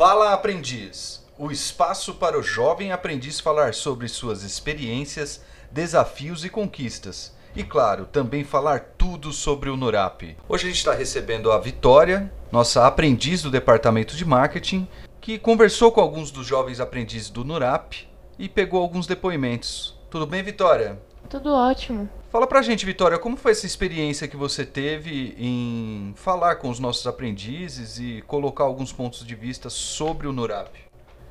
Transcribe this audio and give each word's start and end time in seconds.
Fala 0.00 0.32
Aprendiz, 0.32 1.22
o 1.36 1.50
espaço 1.50 2.14
para 2.14 2.38
o 2.38 2.42
jovem 2.42 2.90
aprendiz 2.90 3.38
falar 3.38 3.74
sobre 3.74 4.08
suas 4.08 4.42
experiências, 4.42 5.42
desafios 5.70 6.42
e 6.42 6.48
conquistas. 6.48 7.36
E 7.54 7.62
claro, 7.62 8.06
também 8.06 8.42
falar 8.42 8.94
tudo 8.96 9.30
sobre 9.30 9.68
o 9.68 9.76
NURAP. 9.76 10.38
Hoje 10.48 10.64
a 10.64 10.68
gente 10.68 10.78
está 10.78 10.94
recebendo 10.94 11.52
a 11.52 11.58
Vitória, 11.58 12.32
nossa 12.50 12.86
aprendiz 12.86 13.42
do 13.42 13.50
departamento 13.50 14.16
de 14.16 14.24
marketing, 14.24 14.88
que 15.20 15.38
conversou 15.38 15.92
com 15.92 16.00
alguns 16.00 16.30
dos 16.30 16.46
jovens 16.46 16.80
aprendizes 16.80 17.28
do 17.28 17.44
NURAP 17.44 18.08
e 18.38 18.48
pegou 18.48 18.80
alguns 18.80 19.06
depoimentos. 19.06 20.00
Tudo 20.08 20.26
bem, 20.26 20.42
Vitória? 20.42 20.98
Tudo 21.30 21.54
ótimo. 21.54 22.08
Fala 22.28 22.44
pra 22.44 22.60
gente, 22.60 22.84
Vitória, 22.84 23.18
como 23.18 23.36
foi 23.36 23.52
essa 23.52 23.64
experiência 23.64 24.26
que 24.26 24.36
você 24.36 24.66
teve 24.66 25.34
em 25.38 26.12
falar 26.16 26.56
com 26.56 26.68
os 26.68 26.80
nossos 26.80 27.06
aprendizes 27.06 28.00
e 28.00 28.22
colocar 28.26 28.64
alguns 28.64 28.92
pontos 28.92 29.24
de 29.24 29.34
vista 29.36 29.70
sobre 29.70 30.26
o 30.26 30.32
NURAP? 30.32 30.74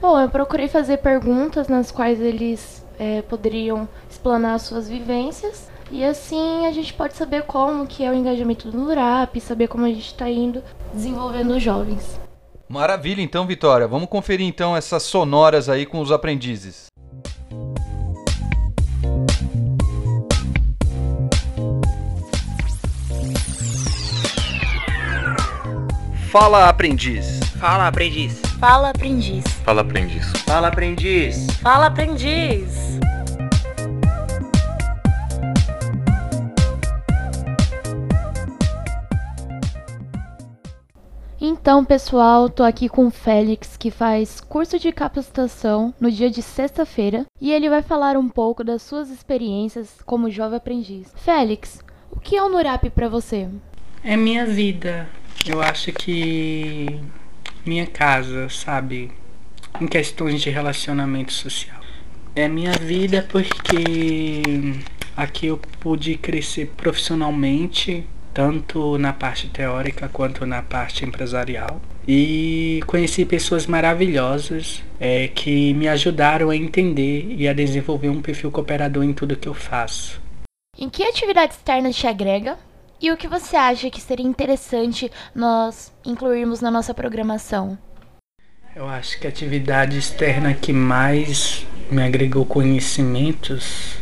Bom, 0.00 0.18
eu 0.18 0.30
procurei 0.30 0.68
fazer 0.68 0.98
perguntas 0.98 1.66
nas 1.66 1.90
quais 1.90 2.20
eles 2.20 2.86
é, 3.00 3.20
poderiam 3.22 3.88
explanar 4.08 4.60
suas 4.60 4.88
vivências 4.88 5.68
e 5.90 6.04
assim 6.04 6.66
a 6.66 6.70
gente 6.70 6.94
pode 6.94 7.16
saber 7.16 7.42
como 7.42 7.84
que 7.84 8.04
é 8.04 8.10
o 8.10 8.14
engajamento 8.14 8.70
do 8.70 8.78
NURAP, 8.78 9.40
saber 9.40 9.66
como 9.66 9.84
a 9.84 9.88
gente 9.88 10.06
está 10.06 10.30
indo 10.30 10.62
desenvolvendo 10.94 11.50
os 11.50 11.62
jovens. 11.62 12.20
Maravilha, 12.68 13.20
então, 13.20 13.44
Vitória. 13.44 13.88
Vamos 13.88 14.08
conferir 14.08 14.46
então 14.46 14.76
essas 14.76 15.02
sonoras 15.02 15.68
aí 15.68 15.84
com 15.84 16.00
os 16.00 16.12
aprendizes. 16.12 16.89
Fala 26.30 26.68
aprendiz. 26.68 27.40
Fala, 27.58 27.88
aprendiz. 27.88 28.40
Fala, 28.60 28.90
aprendiz. 28.90 29.44
Fala, 29.64 29.80
aprendiz. 29.80 30.32
Fala, 30.46 30.68
aprendiz. 30.68 31.46
Fala, 31.60 31.86
aprendiz. 31.86 33.00
Então, 41.40 41.84
pessoal, 41.84 42.48
tô 42.48 42.62
aqui 42.62 42.88
com 42.88 43.08
o 43.08 43.10
Félix, 43.10 43.76
que 43.76 43.90
faz 43.90 44.40
curso 44.40 44.78
de 44.78 44.92
capacitação 44.92 45.92
no 45.98 46.12
dia 46.12 46.30
de 46.30 46.42
sexta-feira, 46.42 47.26
e 47.40 47.50
ele 47.52 47.68
vai 47.68 47.82
falar 47.82 48.16
um 48.16 48.28
pouco 48.28 48.62
das 48.62 48.82
suas 48.82 49.10
experiências 49.10 49.96
como 50.06 50.30
jovem 50.30 50.58
aprendiz. 50.58 51.12
Félix, 51.16 51.82
o 52.08 52.20
que 52.20 52.36
é 52.36 52.42
o 52.44 52.48
NURAP 52.48 52.88
para 52.90 53.08
você? 53.08 53.48
É 54.04 54.16
minha 54.16 54.46
vida. 54.46 55.08
Eu 55.46 55.62
acho 55.62 55.92
que 55.92 57.00
minha 57.64 57.86
casa, 57.86 58.48
sabe? 58.48 59.10
Em 59.80 59.86
questões 59.86 60.42
de 60.42 60.50
relacionamento 60.50 61.32
social. 61.32 61.80
É 62.36 62.46
minha 62.46 62.72
vida 62.72 63.26
porque 63.28 64.52
aqui 65.16 65.46
eu 65.46 65.58
pude 65.80 66.16
crescer 66.16 66.72
profissionalmente, 66.76 68.06
tanto 68.32 68.98
na 68.98 69.12
parte 69.12 69.48
teórica 69.48 70.08
quanto 70.08 70.46
na 70.46 70.62
parte 70.62 71.04
empresarial. 71.04 71.80
E 72.06 72.80
conheci 72.86 73.24
pessoas 73.24 73.66
maravilhosas 73.66 74.82
é, 74.98 75.28
que 75.28 75.74
me 75.74 75.88
ajudaram 75.88 76.50
a 76.50 76.56
entender 76.56 77.34
e 77.36 77.48
a 77.48 77.52
desenvolver 77.52 78.08
um 78.08 78.20
perfil 78.20 78.50
cooperador 78.50 79.04
em 79.04 79.12
tudo 79.12 79.36
que 79.36 79.48
eu 79.48 79.54
faço. 79.54 80.20
Em 80.78 80.88
que 80.88 81.02
atividade 81.02 81.54
externa 81.54 81.90
te 81.92 82.06
agrega? 82.06 82.58
E 83.02 83.10
o 83.10 83.16
que 83.16 83.26
você 83.26 83.56
acha 83.56 83.88
que 83.88 83.98
seria 83.98 84.26
interessante 84.26 85.10
nós 85.34 85.90
incluirmos 86.04 86.60
na 86.60 86.70
nossa 86.70 86.92
programação? 86.92 87.78
Eu 88.76 88.86
acho 88.86 89.18
que 89.18 89.26
a 89.26 89.30
atividade 89.30 89.96
externa 89.98 90.52
que 90.52 90.70
mais 90.70 91.66
me 91.90 92.02
agregou 92.02 92.44
conhecimentos 92.44 93.96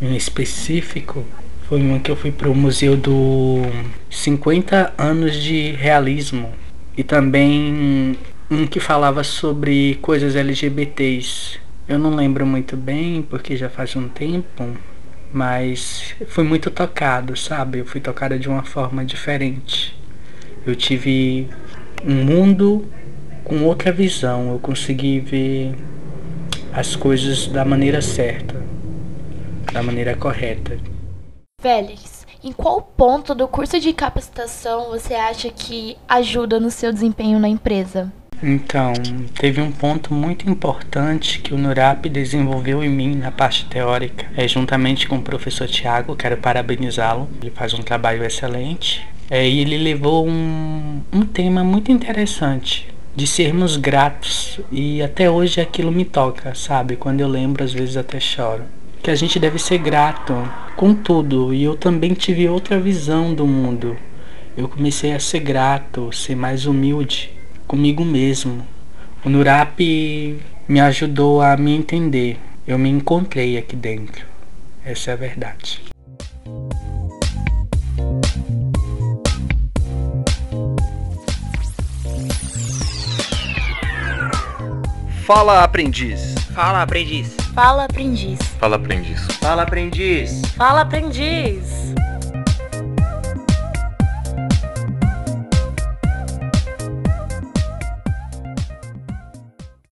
em 0.00 0.16
específico 0.16 1.22
foi 1.68 1.82
uma 1.82 2.00
que 2.00 2.10
eu 2.10 2.16
fui 2.16 2.32
para 2.32 2.48
o 2.48 2.54
museu 2.54 2.96
do 2.96 3.60
50 4.08 4.94
anos 4.96 5.36
de 5.36 5.72
realismo 5.72 6.50
e 6.96 7.04
também 7.04 8.18
um 8.50 8.66
que 8.66 8.80
falava 8.80 9.22
sobre 9.22 9.98
coisas 10.00 10.34
LGBTs. 10.34 11.60
Eu 11.86 11.98
não 11.98 12.14
lembro 12.16 12.46
muito 12.46 12.74
bem 12.74 13.20
porque 13.20 13.54
já 13.54 13.68
faz 13.68 13.94
um 13.96 14.08
tempo, 14.08 14.66
mas 15.32 16.14
fui 16.26 16.44
muito 16.44 16.70
tocado, 16.70 17.36
sabe? 17.36 17.78
Eu 17.78 17.86
fui 17.86 18.00
tocada 18.00 18.38
de 18.38 18.48
uma 18.48 18.62
forma 18.62 19.04
diferente. 19.04 19.96
Eu 20.66 20.74
tive 20.74 21.48
um 22.04 22.24
mundo 22.24 22.86
com 23.44 23.64
outra 23.64 23.92
visão, 23.92 24.52
eu 24.52 24.58
consegui 24.58 25.20
ver 25.20 25.74
as 26.72 26.94
coisas 26.94 27.46
da 27.46 27.64
maneira 27.64 28.02
certa, 28.02 28.62
da 29.72 29.82
maneira 29.82 30.14
correta. 30.16 30.78
Félix, 31.60 32.26
em 32.42 32.52
qual 32.52 32.80
ponto 32.80 33.34
do 33.34 33.46
curso 33.46 33.78
de 33.78 33.92
capacitação 33.92 34.90
você 34.90 35.14
acha 35.14 35.50
que 35.50 35.96
ajuda 36.08 36.58
no 36.58 36.70
seu 36.70 36.92
desempenho 36.92 37.38
na 37.38 37.48
empresa? 37.48 38.12
Então, 38.42 38.94
teve 39.38 39.60
um 39.60 39.70
ponto 39.70 40.14
muito 40.14 40.48
importante 40.48 41.40
que 41.40 41.52
o 41.52 41.58
NURAP 41.58 42.06
desenvolveu 42.06 42.82
em 42.82 42.88
mim 42.88 43.14
na 43.14 43.30
parte 43.30 43.66
teórica, 43.66 44.26
é, 44.34 44.48
juntamente 44.48 45.06
com 45.06 45.16
o 45.16 45.22
professor 45.22 45.68
Tiago, 45.68 46.16
quero 46.16 46.38
parabenizá-lo, 46.38 47.28
ele 47.40 47.50
faz 47.50 47.74
um 47.74 47.82
trabalho 47.82 48.24
excelente. 48.24 49.06
É, 49.28 49.46
e 49.46 49.60
ele 49.60 49.76
levou 49.76 50.26
um, 50.26 51.02
um 51.12 51.22
tema 51.22 51.62
muito 51.62 51.92
interessante, 51.92 52.88
de 53.14 53.26
sermos 53.26 53.76
gratos, 53.76 54.58
e 54.72 55.02
até 55.02 55.30
hoje 55.30 55.60
aquilo 55.60 55.92
me 55.92 56.06
toca, 56.06 56.54
sabe? 56.54 56.96
Quando 56.96 57.20
eu 57.20 57.28
lembro, 57.28 57.62
às 57.62 57.74
vezes 57.74 57.96
até 57.98 58.18
choro. 58.18 58.64
Que 59.02 59.10
a 59.10 59.14
gente 59.14 59.38
deve 59.38 59.58
ser 59.58 59.78
grato 59.78 60.34
com 60.76 60.94
tudo, 60.94 61.52
e 61.52 61.62
eu 61.62 61.76
também 61.76 62.14
tive 62.14 62.48
outra 62.48 62.80
visão 62.80 63.34
do 63.34 63.46
mundo. 63.46 63.98
Eu 64.56 64.66
comecei 64.66 65.12
a 65.12 65.20
ser 65.20 65.40
grato, 65.40 66.10
ser 66.10 66.34
mais 66.34 66.64
humilde 66.64 67.39
comigo 67.70 68.04
mesmo. 68.04 68.66
O 69.24 69.28
Nurap 69.28 69.78
me 70.66 70.80
ajudou 70.80 71.40
a 71.40 71.56
me 71.56 71.72
entender. 71.72 72.36
Eu 72.66 72.76
me 72.76 72.88
encontrei 72.88 73.56
aqui 73.56 73.76
dentro. 73.76 74.26
Essa 74.84 75.12
é 75.12 75.14
a 75.14 75.16
verdade. 75.16 75.80
Fala 85.24 85.62
aprendiz. 85.62 86.34
Fala, 86.52 86.82
aprendiz. 86.82 87.36
Fala, 87.54 87.84
aprendiz. 87.84 88.40
Fala, 88.58 88.74
aprendiz. 88.74 89.20
Fala, 89.38 89.62
aprendiz. 89.62 90.42
Fala, 90.56 90.80
aprendiz. 90.80 91.94